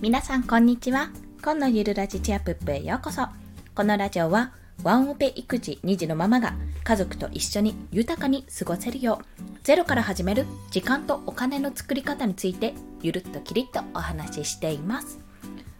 [0.00, 1.10] 皆さんこんにちは。
[1.42, 3.26] 今のゆるラジチアプップへようこそ。
[3.74, 6.54] このラジオはワンオペ育児2児のママが
[6.84, 12.72] 家族と一緒に豊かに過ごせるようゼロから始める時間とお金の作り方について
[13.02, 15.18] ゆるっときりっとお話ししています。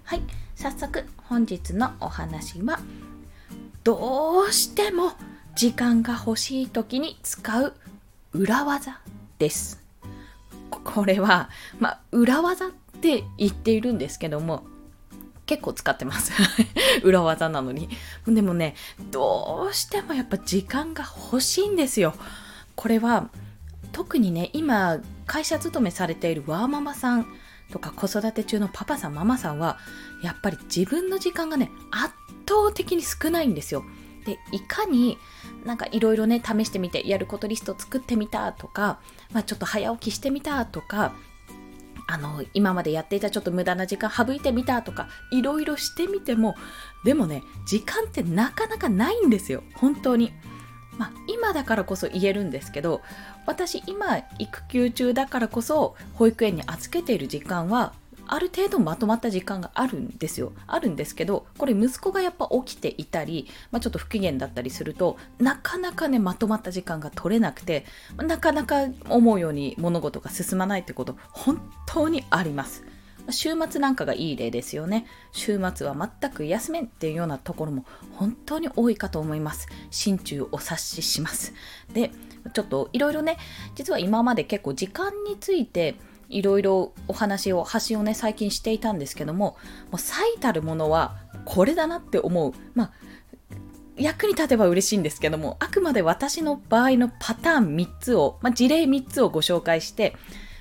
[0.05, 0.21] はい
[0.55, 2.79] 早速本日のお話は
[3.85, 5.13] どうしても
[5.57, 7.73] 時間が欲しい時に使う
[8.35, 9.01] 裏技
[9.39, 9.83] です。
[10.71, 14.65] これは、まあ、裏技って言っているんですけども
[15.47, 16.33] 結構使ってます。
[17.03, 17.89] 裏技なのに。
[18.29, 18.77] でもね
[19.11, 22.15] どうしてもやっぱ時間が欲しいんですよ。
[22.77, 23.31] これは
[23.91, 27.27] 特にね今会社勤めされているワーママさん
[27.73, 29.79] とか子育て中のパパさんママさんは
[30.23, 32.15] やっぱり自分の時間がね圧
[32.49, 33.83] 倒的に少ないんですよ。
[34.27, 35.17] でいかに
[35.65, 39.01] なんかいろいろね試してみてやることリスト作ってみたとか、
[39.33, 41.15] まあ、ちょっと早起きしてみたとか
[42.11, 46.57] あの今までやっていたちょっと無駄な時間省いてみたとかいろいろしてみても
[47.05, 50.33] でもね時間ってなかなかないんですよ本当に。
[50.99, 53.01] まあ、今だからこそ言えるんですけど
[53.47, 57.95] 私今育休中だからこそ保育園に預けている時間は
[58.33, 67.85] ある程度まとまった時間があるんですよあるんですけどこれ息子がやっぱ起きていたり、まあ、ちょっと不機嫌だったりするとなかなかねまとまった時間が取れなくて
[68.17, 72.85] なかなか思うように物事が進まないってこと本当にあります
[73.31, 75.07] 週末なんかがいい例ですよね。
[75.33, 77.85] 週末は全く休めんっていうようなところも
[78.15, 79.69] 本当に多いかと思います。
[79.91, 81.53] 心中お察しします。
[81.93, 82.11] で、
[82.55, 83.37] ちょっといろいろね、
[83.75, 85.97] 実は今まで結構時間について
[86.31, 89.57] いろいろお話を発信をね最近していたんですけども
[89.91, 92.53] もう最たるものはこれだなって思う。
[92.75, 92.93] まあ
[93.97, 100.17] 役に立てば嬉しいんですけどもあくまで私の場合のパターン3つを、まあ、事例3つをご紹介して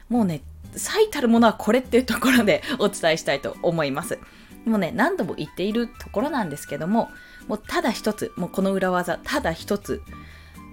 [0.10, 0.42] もうね
[0.76, 4.20] 最たるものはこれっていうところで お伝えしたいと思います。
[4.66, 7.10] もうね何度も言っているところなんですけども
[7.48, 10.02] もうただ一つもうこの裏技ただ一つ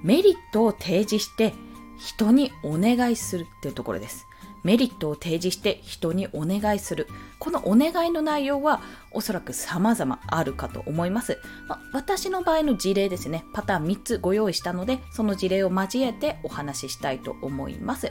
[0.03, 1.55] メリットを提示して
[1.99, 4.27] 人にお願いするっていうところです。
[4.67, 7.07] メリットを提示して人にお願いする。
[7.39, 8.81] このお願いの内容は
[9.13, 11.39] おそらく様々あるかと思います、
[11.69, 13.45] ま私の場合の事例ですね。
[13.55, 18.11] パターン3つご用意したのでその事例を交えてお話ししたいと思います。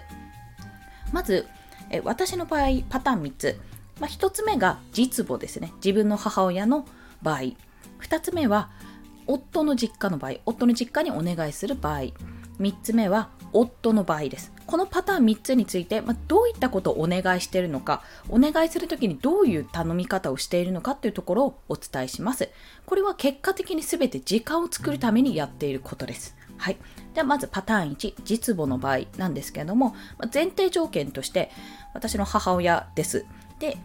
[1.12, 1.46] まず
[1.90, 3.60] え私の場合パターン3つ、
[4.00, 5.74] まあ、1つ目が実母ですね。
[5.84, 6.86] 自分の母親の
[7.22, 7.40] 場合。
[8.00, 8.70] 2つ目は
[9.28, 10.36] 夫の実家の場合。
[10.46, 12.14] 夫の実家にお願いする場合。
[12.62, 14.55] 3つ目は夫の場合です。
[14.68, 22.50] このパターン3つについて、まあ、どういったことをお願いしているのか、お願いするときにどういう頼み方をしているのかというところをお伝えします。
[22.86, 26.36] これは結果的に全て時間を作るためにやっていることです。
[26.58, 26.78] はい。
[27.14, 31.52] ではまずパターン1、実母の場合なんですけれども、まあ、前提条件として
[31.94, 33.26] 私の母親です。
[33.60, 33.78] で、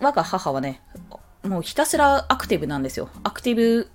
[0.00, 0.80] 我が母はね、
[1.48, 3.08] もうひたすらアクティブなんですよ。
[3.24, 3.90] アクティブ、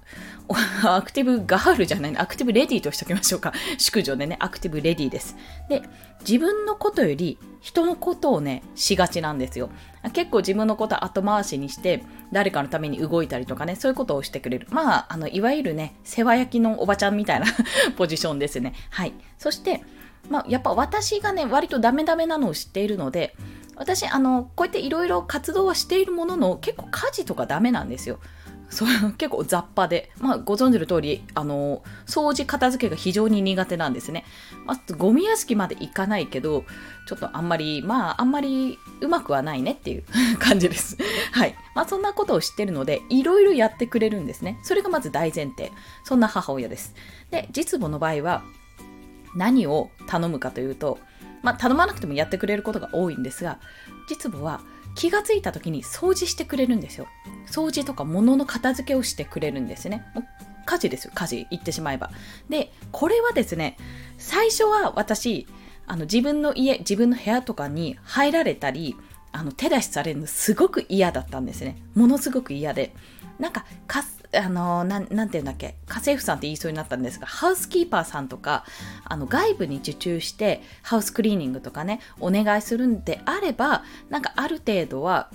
[0.83, 3.53] アクティブガールじゃないアクティブレディーとしておきましょうか。
[3.77, 5.35] 淑女でね、アクティブレディです。
[5.69, 5.83] で、
[6.21, 9.69] 自分のことより人のことをね、しがちなんですよ。
[10.11, 14.67] 結構自分のこと後回しにして、誰かのために動いたりとかね、そういうことをしてくれる。
[14.69, 17.45] まあ、あの、いわゆるね、世話焼きのおばちゃんみたいな
[17.95, 18.73] ポジションですね。
[18.89, 19.13] はい。
[19.37, 19.83] そして、
[20.29, 23.35] まあ、やっぱ私がね、割とダメダメなのを知っているので、
[23.75, 28.19] 私、あの、こうやっていろいろ活動はしているものの、結構家事とかダメなんですよ。
[28.73, 34.25] そう 結構雑把で、まあ、ご存知の通りあの掃除片付けが非常に苦手なんですね、
[34.65, 36.65] まあ、ゴミ屋敷まで行かないけど
[37.07, 40.03] ちょっとあんまりまああんまりうまくはないねっていう
[40.39, 40.97] 感じです。
[41.31, 41.55] はい。
[41.75, 44.57] まあそんなことを知ってるのでいろいろやってくれるんですね。
[44.63, 45.71] それがまず大前提。
[46.03, 46.95] そんな母親です。
[47.29, 48.43] で実母の場合は
[49.35, 50.99] 何を頼むかというと
[51.43, 53.59] まあ、頼まなくてもやってくれることが多いんですが
[54.07, 54.61] 実母は
[54.95, 57.07] 気がついた時に掃除してくれるんですよ。
[57.47, 60.05] 掃除とか物の片付けをしてくれるんですね。
[60.65, 62.11] 家事ですよ家事言ってしまえば。
[62.49, 63.77] でこれはですね
[64.17, 65.47] 最初は私
[65.87, 68.95] あの自分の家自分の部屋とかに入られたり
[69.31, 71.77] あの手出しされるのすごく嫌だったんですね。
[71.95, 72.93] ものすごく嫌で。
[73.39, 74.03] なんかか
[74.35, 75.75] あのななんていうんだっけ？
[75.87, 78.65] 家政婦さんって言いそうになったんですがハウスキーパーさんとか
[79.03, 85.29] あの外部に受注してハウスクリーニングとかねお願いするんであればなんかある程度は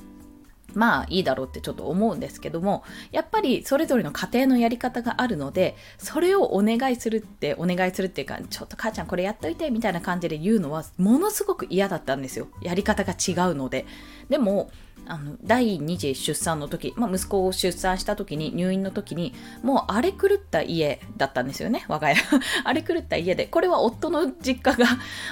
[0.75, 12.49] まあいいだろうってちょっと思うんですけどもやっぱりそれぞれの家庭のやり方があるのでそれをお願いするってお願いするっていうかちょっと母ちゃんこれやっといてみたいな感じで言うのはものすごく嫌だったんですよ。
[12.63, 13.87] やり方が違うので。
[14.29, 14.71] でも
[15.07, 21.87] あの第2次出産の時、まあ、息子を出産した時に入院の時にもう荒れ狂った家だったんですよね。
[21.89, 22.17] 我が家。
[22.65, 23.47] 荒れ狂った家で。
[23.47, 24.87] これは夫の実家が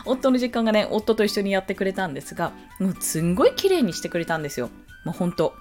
[0.07, 4.71] 夫の実家がね夫と一緒にやってくれたんですがもうすんごい綺麗にしてくれたんですよ。
[5.07, 5.55] もう本当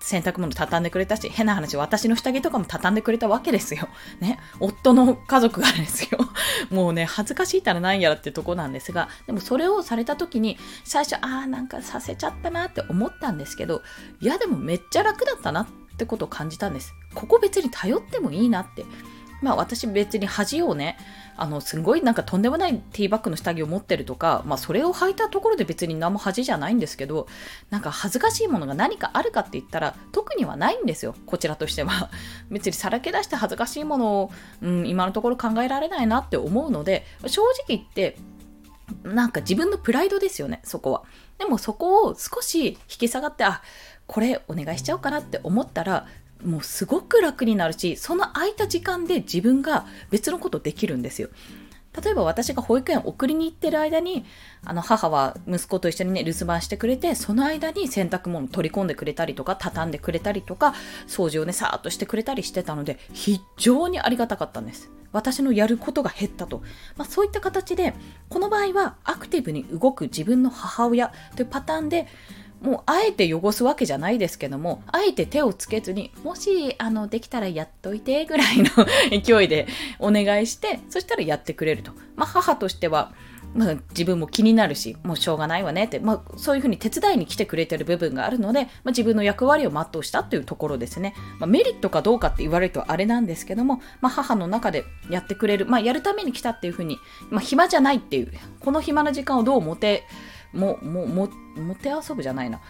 [0.00, 3.88] 洗濯物畳んでくれたし、変な話、私の下着とかも畳んでくれたわけですよ。
[4.18, 4.40] ね。
[4.58, 6.18] 夫の家族がですよ。
[6.70, 13.82] もうね、恥ずかしいったらなんやらってとこなんですが、でもそれをされた時に、最初、ああ、なんかさせちゃったなって思ったんですけど、
[14.20, 15.66] いや、でもめっちゃ楽だったなっ
[15.98, 16.94] てことを感じたんです。
[17.14, 18.86] ここ別に頼ってもいいなって。
[19.40, 20.98] まあ私別に恥をね、
[21.36, 27.26] あの、すごいなんかとんでもないティーバッグの下着を持ってるとか、まあそれを履いたところで別に何も恥じゃないんですけど、
[27.70, 32.10] なんか恥ずかしいものが何かあるかって言ったら特にはないんですよ、こちらとしては。
[32.50, 34.32] 別にさらけ出して恥ずかしいものを、
[34.62, 38.16] うん、今のところ考えられないなって思うので、正直言って、
[39.04, 41.02] なんか自分のプライドですよね、そこは。
[41.38, 43.62] でもそこを少し引き下がって、あ、
[44.06, 46.06] これお願いしちゃおうかなって思ったら、
[46.44, 51.28] もうすごく楽になるしその空いた時間で自分が別のことできるんですよ。
[52.04, 54.24] 例えば私が保育園送りに行ってる間に
[54.64, 60.74] あの母は息子と一緒にね留守番してくれてその間に洗濯物取り込んでくれたりとか畳んでくれたりとか
[61.08, 66.62] 掃除をねさーっとしてくれたりしてたので非常にありがたかったんです私のやることが減ったと、
[66.96, 67.94] まあ、そういった形で
[68.28, 72.06] この場合はアクティブに動く自分の母親というパターンで
[72.60, 78.70] もうあえて汚すわけじゃないですけども、あえて手をつけずに、もし、あの、できたらやっといて、ぐらいの
[79.10, 79.66] 勢いで
[79.98, 81.92] お願いして、そしたらやってくれると。
[82.16, 83.12] まあ、母としては、
[83.54, 91.14] まあ、自分も気になるし、もうしょうがないわねって、まあ、そういうふうに手伝いに来てくれてる部分があるので、まあ、自分の役割を全うしたというところですね。
[91.38, 96.98] まあ、メリットかどうかって言われるとあれなんですけども、まあ、母の中でやってくれる、まあ、やるために来たっていうふうに、
[97.30, 100.04] まあ、暇じゃないっていう、この暇な時間をどう持て、
[100.52, 102.60] も、も、も、もて遊ぶじゃないな。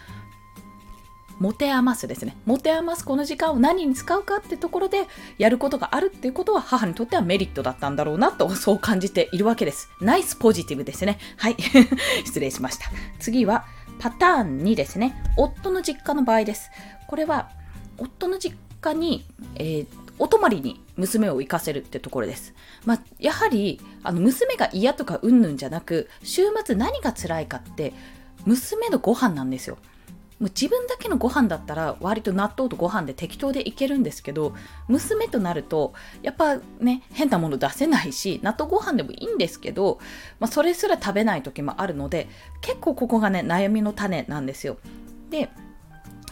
[1.41, 2.37] 持て余すですね。
[2.45, 5.07] 持て余すこの時間を何に使うかってところで
[5.39, 9.89] やることがあるっていうことは母にとってはメリットだったんだろうなとそう感じているわけです。
[9.99, 11.17] ナイスポジティブですね。
[11.37, 11.55] はい。
[12.25, 12.85] 失礼しました。
[13.19, 13.65] 次は
[13.97, 15.15] パターン2ですね。
[15.35, 16.69] 夫の実家の場合です。
[17.07, 17.49] これは
[17.97, 19.25] 夫の実家に、
[19.55, 22.53] えー、お泊まりに娘を行かせるってところです。
[22.85, 27.91] まあ、やはり、あの、娘が嫌とかうんぬんじゃなく、週末何が辛いかって、
[28.45, 29.79] 娘のご飯なんですよ。
[30.39, 34.55] もう自分だけのご飯だったら割と納豆とご飯で適当でいけるんですけど
[34.87, 39.99] 娘となるとやっぱね変なもの出せないし納豆ご飯でもいいんですけど、
[40.39, 42.27] まあ、それすら食べない時もあるので
[42.61, 44.77] 結構ここがね悩みの種なんですよ。
[45.29, 45.51] で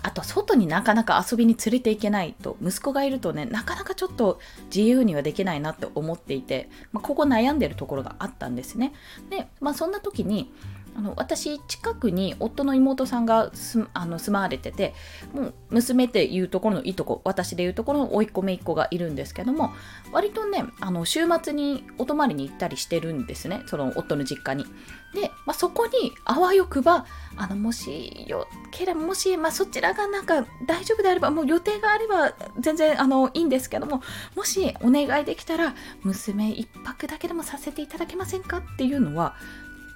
[0.04, 4.40] あと外になかなか遊びに連れていけないと息子がいるとねなかなかちょっと
[4.74, 8.94] 自由にはできないなって思っていて、まあ、ここ悩んでるところがあったんですね。
[9.30, 10.52] で、まあ、そんな時に
[10.96, 13.52] あの私近くに夫の妹さんが
[13.94, 14.94] あの住まわれてて
[15.34, 19.72] もう娘っていうところのいいとこ私でいうところの甥っ子姪っ子がいるんですけども
[20.12, 24.66] 割とねあの週末にお泊まりに行ったりしてるんですねその夫の実家に。
[25.14, 34.04] で、まあ、そこにあわよくばあのもしよければもし、まあ、そちらがなんか大丈夫であればもう予定があれば全然あのいいんですけども
[34.36, 38.58] もしお願いできたら娘一泊だけでもさせていただけませんか？
[38.58, 39.34] っていうのは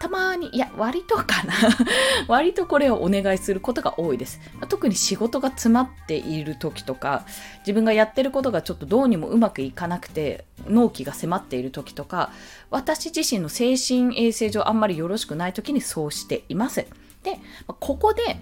[0.04, 1.54] たまに、いや、割とかな
[2.28, 4.42] 割とこれをお願いすることが多いです。
[4.68, 7.26] 特に仕事が詰まっている時とか、
[7.60, 12.32] 自分がやってることがちょっとどうにもうまくいかなくて、納期が迫っている時とか、
[12.70, 16.86] 私自身の精神衛生上あんまりよろしくない時にそうしています。
[17.24, 18.42] で、ここで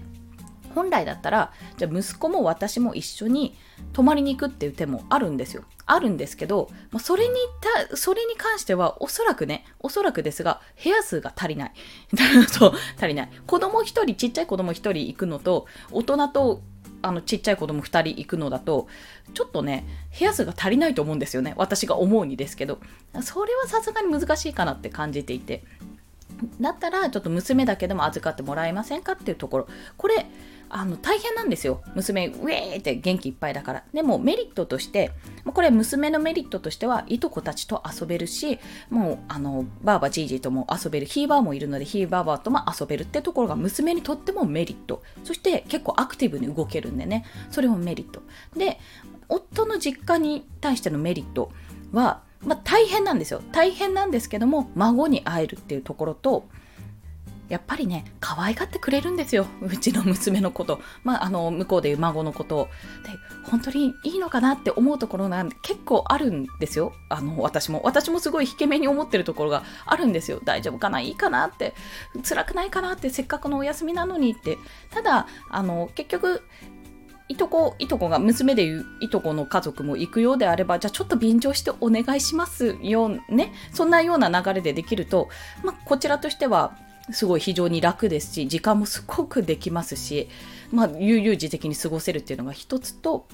[0.74, 3.56] 本来だったらじゃあ息子も私も一緒に
[3.92, 5.64] 泊まりに行くっていう手もあるんですよ。
[5.86, 7.34] あるんですけど、まあ、それに
[7.88, 11.72] たそれに関してはおそらくねおそらくですが部屋数が足りない。
[12.48, 13.30] そう足りない。
[13.46, 16.62] 子供一人ちっちゃい子供一人行くのと大人と
[17.02, 18.86] あのちっちゃい子供2人行くのだと
[19.34, 19.84] ちょっとね
[20.16, 21.54] 部屋数が足りないと思うんですよね。
[21.56, 22.78] 私が思うにですけど。
[23.20, 25.64] それはさすがに難しいかなって感じていて。
[26.60, 29.68] だったらちょっと娘だけでも預かってもらえませんかっていうところ。
[29.96, 30.26] これ
[30.74, 31.82] あの大変なんですよ。
[31.94, 33.84] 娘、ウェーって元気いっぱいだから。
[33.92, 35.12] でもメリットとして、
[35.44, 45.02] これ娘のメリットとしては、いとこたちと遊べるし、もう、あの、ばあば、じいじとも遊べる、ひいばあもいるので、ひいばあばとも遊べるってところが娘にとってもメリット。
[45.24, 48.22] そして結構アクティブに動けるんでね、それもメリット。
[48.56, 48.80] で、
[49.28, 51.52] 夫の実家に対してのメリット
[51.92, 53.42] は、まあ、大変なんですよ。
[53.52, 56.48] 大変なんですけども、孫に会えるっていうところと、
[57.52, 59.46] やっぱりね、可愛がってくれるんですよ。
[59.60, 60.80] うちの娘のこと。
[61.04, 62.70] まあ、あの、向こうでいう孫のこと。
[63.04, 63.10] で、
[63.44, 66.94] 本当にいいのかなって思うところなん結構あるんですよ。
[67.10, 67.82] あの、私も。
[67.84, 70.40] 私もすごい引け目に思ってるところがあるんですよ。
[70.42, 71.02] 大丈夫かな？
[71.02, 71.74] いいかなって。
[72.26, 73.10] 辛くないかなって。
[73.10, 74.56] せっかくのお休みなのにって。
[74.90, 76.42] ただ、あの、結局、
[77.28, 83.52] いとこ、いとこが、娘でいういとこの家族も行くようであれば、じゃあちょっと便乗してお願いしますよ、ね。
[83.72, 85.28] そんなような流れでできると、
[85.62, 86.76] まあ、こちらとしては、
[87.10, 90.28] すごい非常に楽ですし時間もすごくできますし、
[90.70, 93.26] まあ、悠々自適に過ごせるっていうのが一つと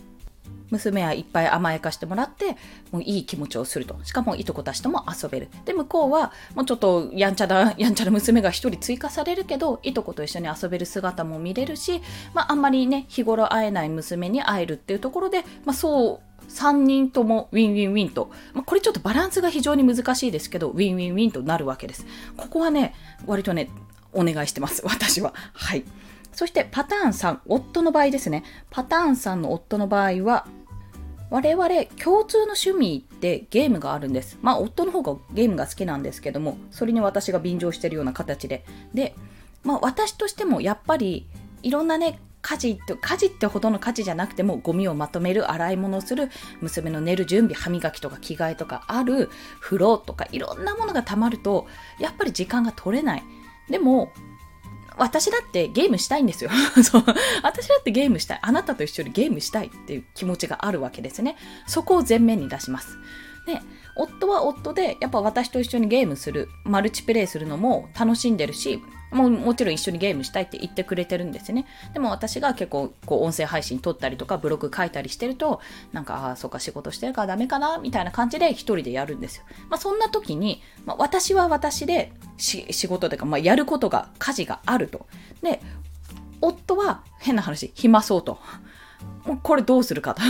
[0.71, 2.57] 娘はいっぱい甘やかしてもらって
[2.91, 3.99] もういい気持ちをすると。
[4.05, 5.49] しかもいとこたちとも遊べる。
[5.65, 12.03] で向こうはもうちょっとやんちゃだやんちゃな娘が1人追加されるけどいとこと一緒に遊べる姿も見れるし、
[12.35, 22.95] まあ、あんまりね日頃会えない娘に会えるっていうところで、まあ、そう3人ともウィンウィンウィンと、まあ、これちょっとバランスが非常に難しいですけどウィンウィンウィンとなるわけですここはね
[23.27, 23.71] 割とね
[24.13, 25.85] お願いしてます 私ははい
[26.39, 28.45] そしてパターン3、夫の場合ですね。
[28.71, 30.47] パターン3の夫の場合は、
[31.31, 31.67] 我々
[32.01, 34.39] 共通の趣味ってゲームがあるんです。
[34.41, 38.65] まあ夫の方がゲームが好きなんですけども、それに私が便乗してるような形で。
[38.95, 39.17] で、
[39.65, 41.27] まあ私としてもやっぱり
[41.65, 46.31] いろんなね、家事って家事ってほどの家事じゃなくてもゴミをまとめる洗い物をする
[46.63, 49.29] 娘の寝る準備歯磨きとか着替えとかある
[49.61, 51.67] 風呂とかいろんなものがたまると
[52.01, 53.23] やっぱり時間が取れない
[53.69, 54.13] でも
[54.97, 56.51] 私だってゲームしたいんですよ
[56.83, 57.05] そう。
[57.43, 58.39] 私だってゲームしたい。
[58.43, 61.37] あなたと一緒にゲームしたいっていう気持ちがあるわけですね。
[61.69, 62.99] そこを前面に出します。
[63.47, 63.61] で、
[63.95, 71.67] 夫は夫で、やっぱ私と一緒にゲームする、マルチプレイするのも楽しんでるし、もうもちろん一緒にゲームしたいって言ってくれてるんですね。
[71.95, 75.61] でも私が結構こう音声配信撮ったりとかブログ書いたりしてると、
[75.93, 79.45] なんか、ああ、そっか仕事してるからダメかなみたいな感じで一人でやるんですよ。
[79.69, 85.07] まあそんな時に、まあ、私は私で仕事というか、まあ、やることが、家事があると。
[85.43, 85.61] で、
[86.41, 88.39] 夫は変な話、暇そうと。
[89.25, 90.23] もうこれどうするかと。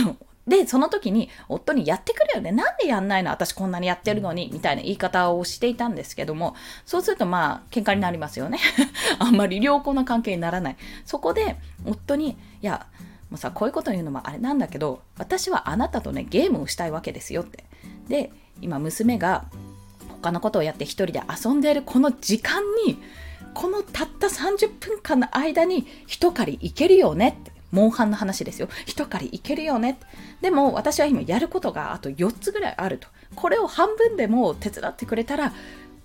[0.47, 2.51] で、その時に夫にやってくれよね。
[2.51, 3.31] なんでやんないの？
[3.31, 4.49] 私こんなにやってるのに。
[4.51, 6.55] みたいな言い方をしていたんですけども、
[6.85, 8.59] そうするとまあ、喧嘩になりますよね。
[9.19, 10.77] あんまり良好な関係にならない。
[11.05, 12.87] そこで、夫に、いや、
[13.29, 17.63] もうさ、こういうこと言うのもあれなんだけど、私はあなたとね、ゲームをしたいわけですよって。
[18.07, 18.31] で、
[18.61, 19.45] 今娘が
[20.09, 22.97] 他のことをやって一人で遊んでいるこの時間に、
[23.53, 27.48] このたった30分間の間に一狩りいけるよねって。
[27.71, 28.69] モンハンの話ですよ。
[28.85, 29.99] 一狩りいけるよね。
[30.41, 33.07] でも私は今やることがあと4つぐらいあると。
[33.35, 35.53] これを半分でも手伝ってくれたら、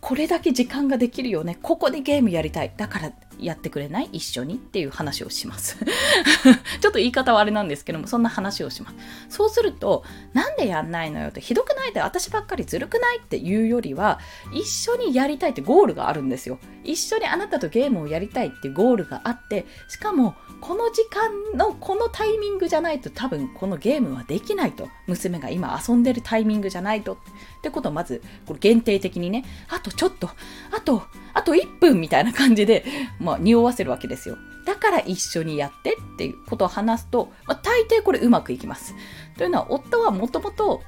[0.00, 1.58] これだけ時間ができるよね。
[1.62, 2.72] ここでゲームやりたい。
[2.76, 4.08] だからやってくれない？
[4.12, 5.76] 一緒にっていう話をします。
[6.80, 8.96] ちょっと言い方はあれなんですけども、そんな話をします。
[9.28, 14.20] そうすると、なんでやんないのよって、ひどくないで私ばっかりずるくないっていうよりは、
[14.52, 16.58] 一緒にやりたいってゴールがあるんですよ。
[16.84, 27.16] 一緒にあなたとゲームをやりたいってゴールがあって、しかもこの時間のこのタイミングじゃないと多分このゲームはできないと娘が今遊んでるタイミングじゃないとっ
[27.62, 30.30] てことをまずこれ限定的にねあとちょっと
[30.72, 31.02] あと
[31.34, 32.84] あと1分みたいな感じで、
[33.20, 34.38] まあ、匂わせるわけですよ。
[34.64, 38.94] だから一緒にやってっていうことを話すと、まあ、大抵これうまくいきます。
[39.36, 40.82] というのは夫はもともと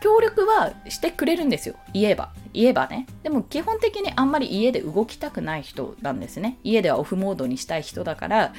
[0.00, 1.74] 協力はしてくれるんですよ。
[1.92, 3.06] 言えば言えばね。
[3.22, 6.58] でも基本的にあんまり家で動きたくない人なんですね。
[6.62, 8.52] 家ではオフモードにしたい人だから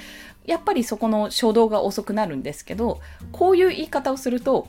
[0.45, 2.99] やっぱりそこの初動が遅くなるんですけど
[3.31, 4.67] こういう言い方をすると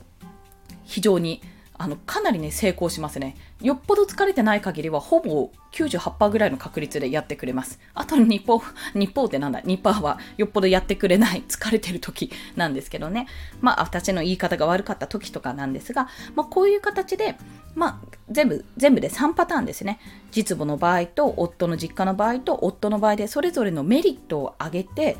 [0.83, 1.41] 非常に
[1.81, 7.79] あのかなりね成功しますねよっぽど疲れてない限りはほぼ98%ぐらいの確率でやってくれます。
[7.93, 8.61] あと日報、
[8.93, 13.27] 日報ってなんだ ?2% はよっぽどやってくれない、疲れてる時なんですけどね。
[13.61, 17.37] まあ、私の言い方が悪かった時とかなんですが、まあ、こういう形で、
[17.73, 19.99] まあ、全部、全部で3パターンですね。
[20.31, 25.17] 実母の場合と、夫の実家の場合と、夫の場合で、それぞれのメリットを挙げて、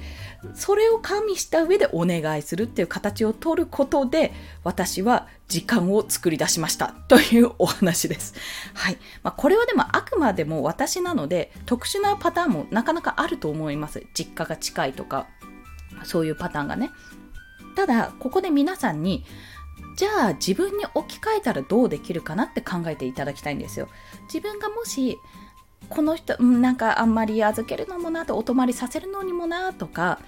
[0.53, 8.33] それを加味した上でお願いするっていう形を取ることで、私は時間を作り出しましたというお話です。
[8.73, 8.97] はい。
[9.23, 14.03] まあ、これはでもあくまでも私なので、特殊なパターンもなかなかあると思います。
[14.13, 15.27] 実家が近いとか、
[16.03, 16.91] そういうパターンがね。
[17.75, 19.23] ただ、ここで皆さんに、
[19.95, 23.87] じゃあ自分に置き換えたらどうできるかなって考えていただきたいんですよ。
[24.23, 25.19] 自分がもし
[25.89, 30.19] この人、なんかあんまり預けるのもなとお泊まりさせるのにもなとか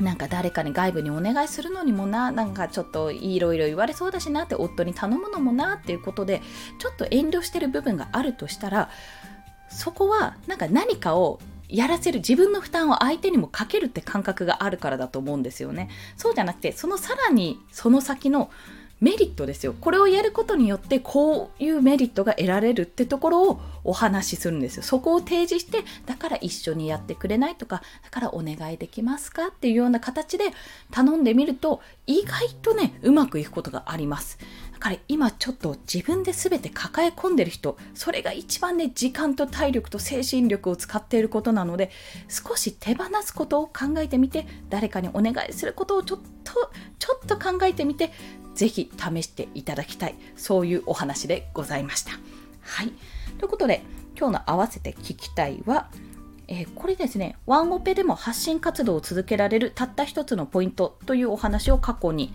[0.00, 6.40] なんか誰かに外部にお願いするのにもななんかちょっといろいろ言われそうだしなって夫に頼むのもなっていうことで
[6.78, 8.88] ちょっと遠慮してる部分があるとしたら
[9.68, 11.38] そこはなんか何かを
[11.70, 15.88] やらせる自分の負担を相手にもかけるって感覚があるからだと思うんですよね。
[16.16, 18.50] そうじゃなくてそのさらにその先の
[19.00, 19.74] メリットですよ。
[19.80, 24.82] これをやることによってこういうメリットが得られるってところをお話しするんですよ。
[24.82, 29.46] そこを提示してだから一緒にやってくれないとかだからお願いできますか？
[29.46, 30.44] っていうような形で
[30.90, 34.38] 頼んでみると意外とねうまくいくことがあります。
[34.80, 41.90] から今ちょっと自分で全て抱え込んでる人それが一番ね時間と体力と精神力を使っていることなので
[42.28, 46.52] 少し手放すことを考えてみて誰かにお願いすることをちょっと
[46.98, 48.10] ちょっと考えてみて
[48.54, 52.12] ぜひ試していただきたい、そういうお話でございました。
[52.60, 52.92] はい。
[53.38, 53.82] ということで、
[54.18, 55.88] 今日の合わせて聞きたいは、
[56.50, 62.34] えー、これですね、ワンオペでも発信活動を続けられるたった一つのポイントというお話を過去に、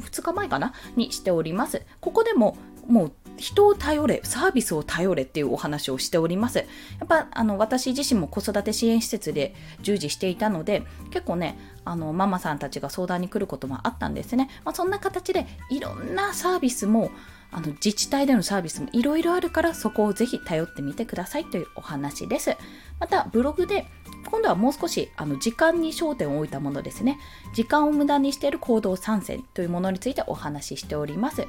[0.00, 1.82] 2日前かなにしております。
[2.00, 2.56] ここでも
[2.86, 6.58] もう人を頼れ、サービスを頼れっていうお話をしております。
[6.58, 6.64] や
[7.04, 14.48] っぱあの私自身も子育て支援施設で従事していたので、結構ね、あのママさんたちが相談に来ることもあったんですね。
[14.64, 17.10] まあ、そんな形でいろんなサービスも
[17.56, 22.54] あの自治体でのサービスもいろいろあるからそこをぜひ頼ってみてくださいというお話です。
[23.00, 23.86] またブログで
[24.30, 27.18] 今度はもう少しあの時間に焦点を置いたものですね。
[27.54, 31.46] 時間を無駄にしている行動参戦というものについてお話ししております。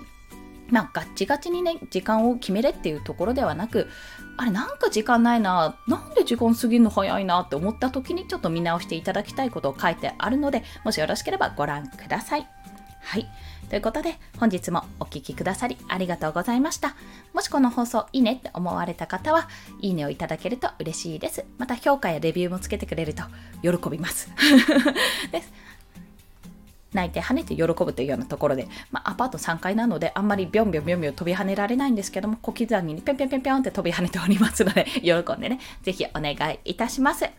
[0.69, 3.87] まあ、ガッチガチにね、時間を決めれっていうところではなく、
[4.37, 12.47] あれ、なんか時間ないな、なんで時間過ぎるの早いなって思った時にちょっと見直していただきたいことを書いてあるので、もしよろしければご覧ください。
[13.01, 13.27] はい。
[13.69, 16.95] ということで、本日もお聴きくださりありがとうございました。
[17.33, 19.49] もしこの放送いいねって思われた方は、
[19.81, 21.45] いいねをいただけると嬉しいです。
[21.57, 23.23] また評価やレビューもつけてくれると
[23.61, 24.31] 喜びます。
[25.31, 25.51] です
[26.93, 37.29] 泣いて跳ねて喜ぶというようなところで、まあ、アパート3階なのであんまりビョンビョンビョンビョン飛び跳ねられないんですけども小刻みにぴょんぴょんぴょんぴょんって飛び跳ねておりますので 喜んでねぜひお願いいたします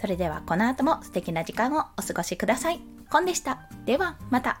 [0.00, 4.60] それではこの後も素敵な時間をお過ごしくださいコンでしたではまた